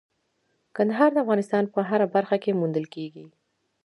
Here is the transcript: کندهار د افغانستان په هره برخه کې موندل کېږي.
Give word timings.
کندهار 0.75 1.09
د 1.13 1.17
افغانستان 1.23 1.63
په 1.73 1.79
هره 1.89 2.07
برخه 2.15 2.37
کې 2.43 2.57
موندل 2.59 2.85
کېږي. 2.95 3.25